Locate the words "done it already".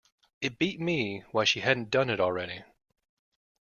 1.91-2.63